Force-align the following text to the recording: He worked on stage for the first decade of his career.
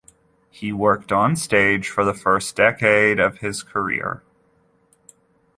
He 0.49 0.73
worked 0.73 1.11
on 1.11 1.35
stage 1.35 1.87
for 1.87 2.03
the 2.03 2.15
first 2.15 2.55
decade 2.55 3.19
of 3.19 3.37
his 3.37 3.61
career. 3.61 4.23